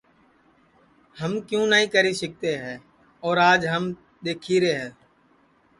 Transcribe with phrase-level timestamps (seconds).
[1.19, 2.75] ہم کیوں نائی کری سِکتے ہے
[3.25, 3.83] اور آج ہم
[4.25, 4.89] دِکھی رے ہے